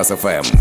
[0.00, 0.59] На Кузбасс-ФМ.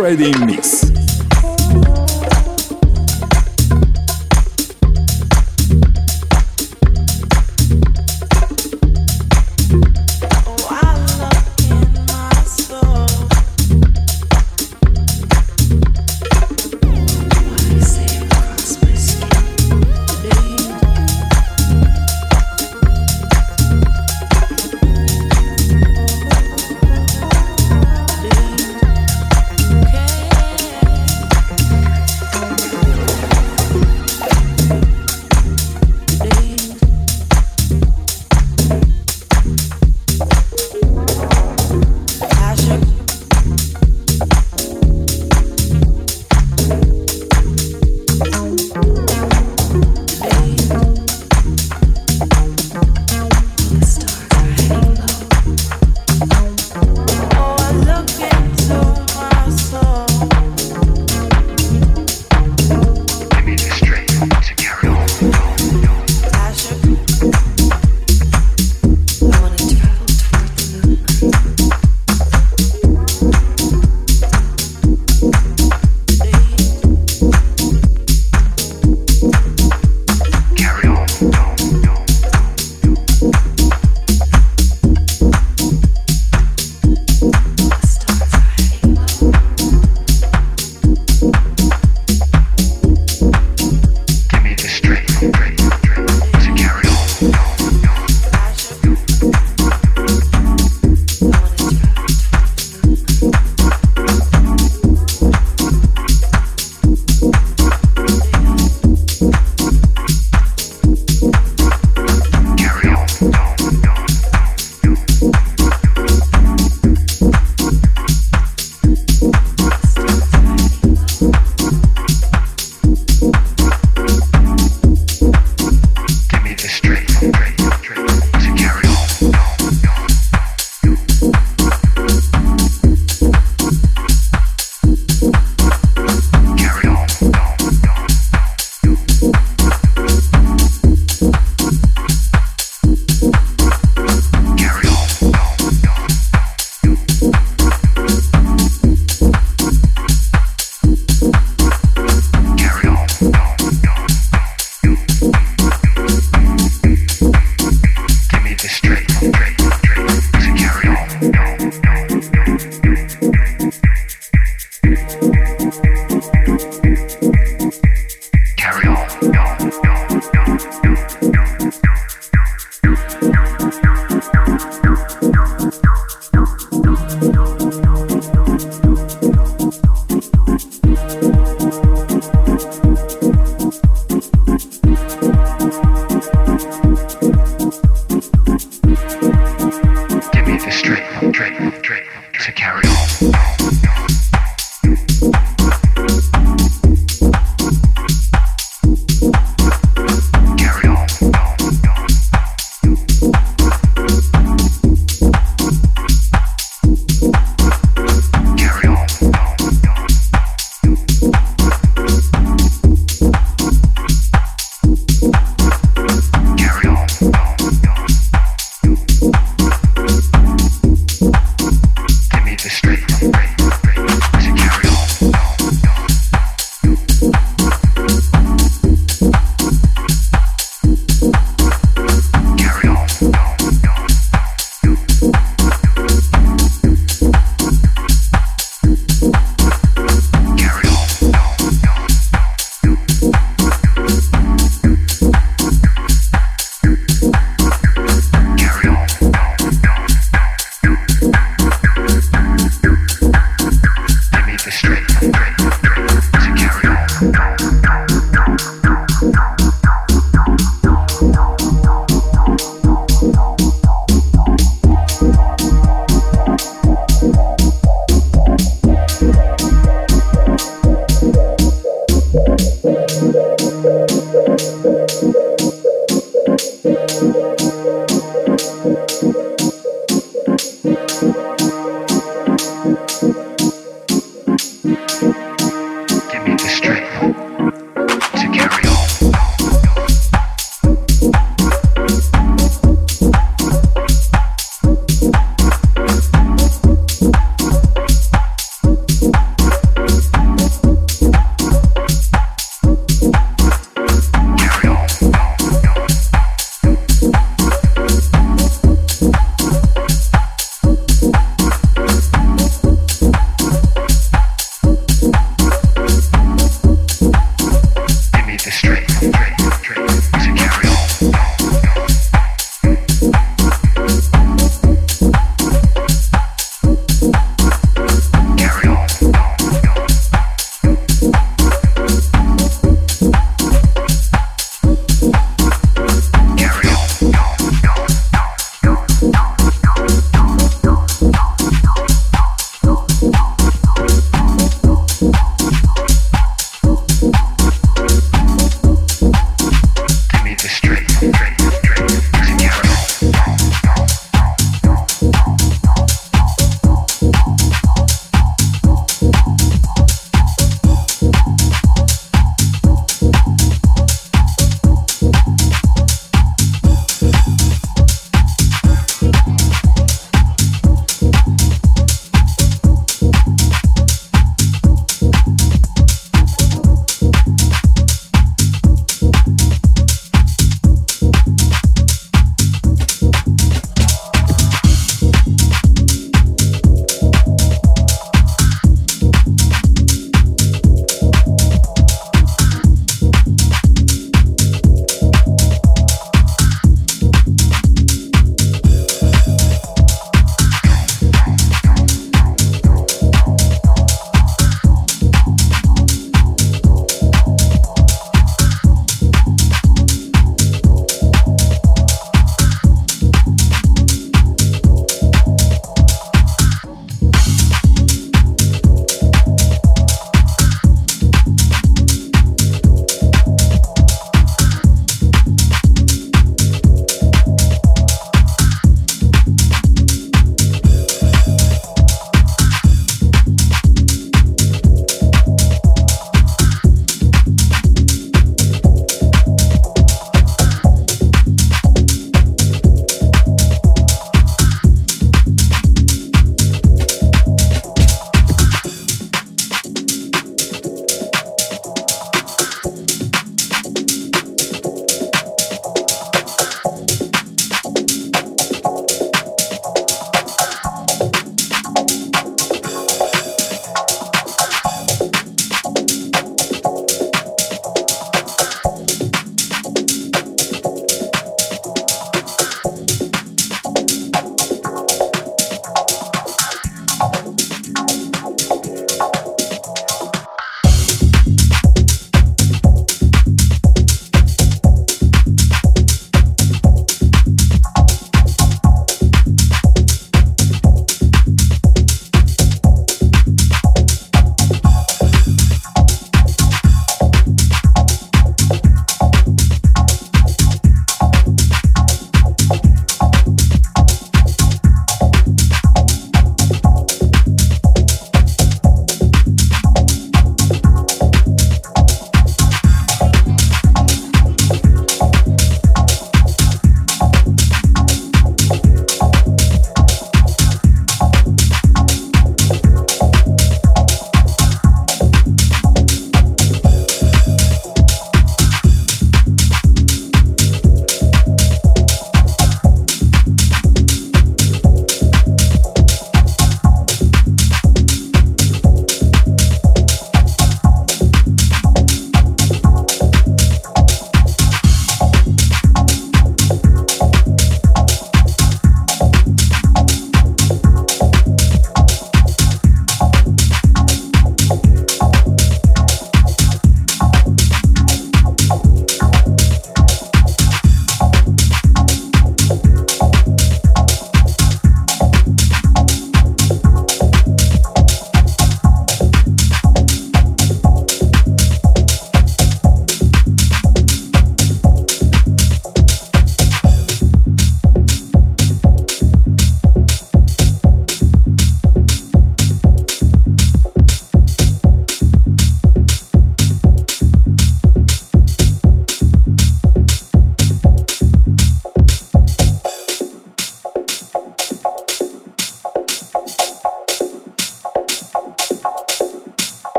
[0.00, 0.89] Friday Mix.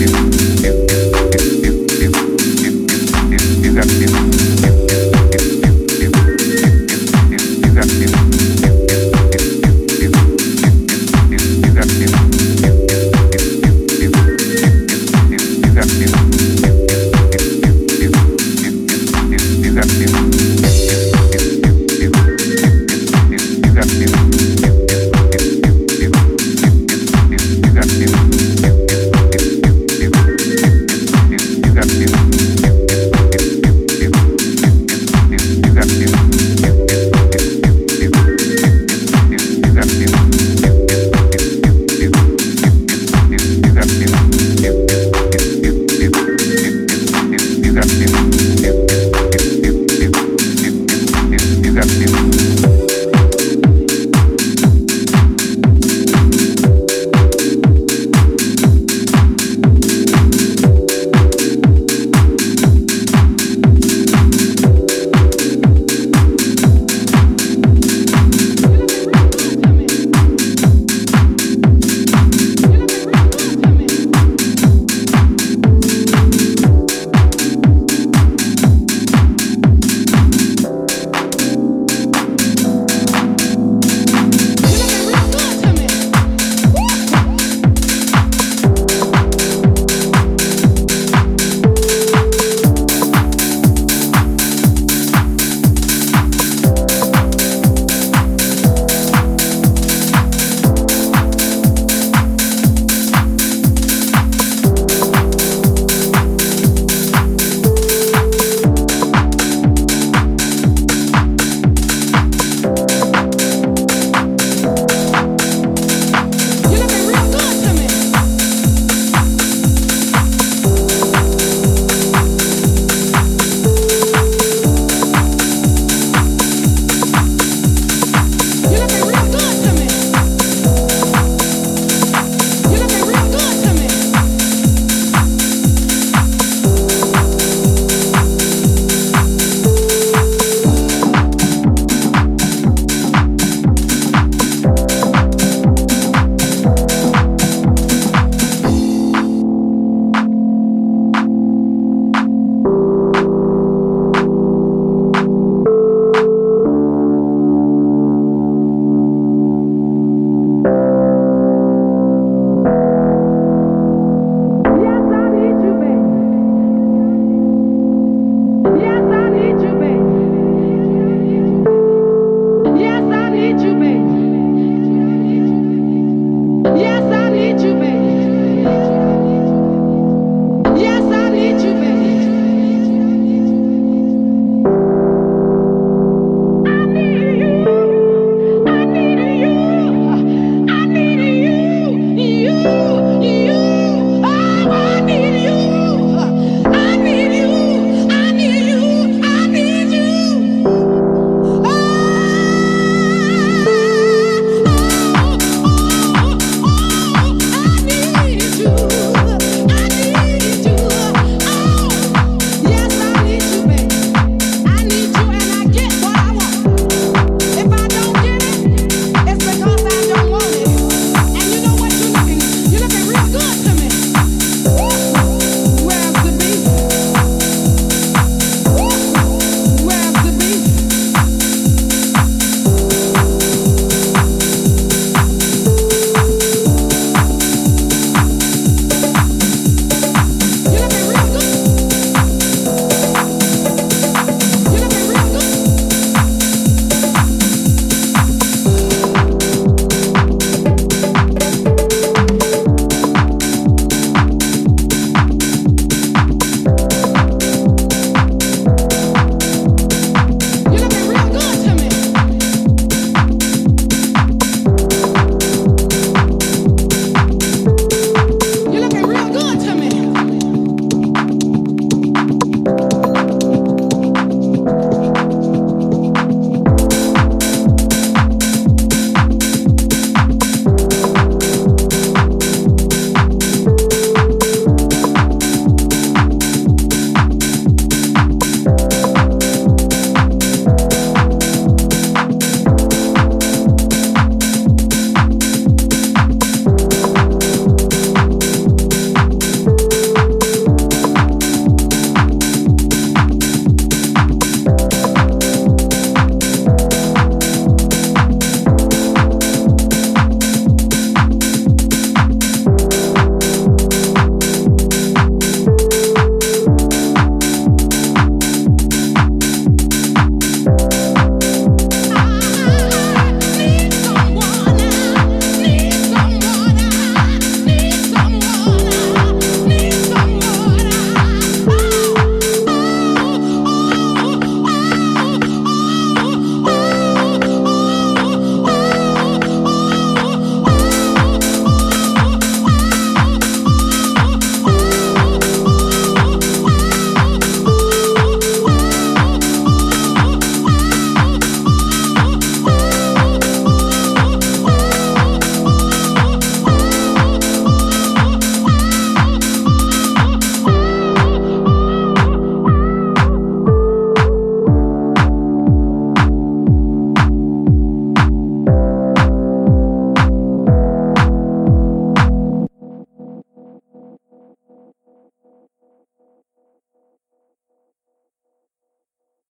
[0.00, 0.79] you.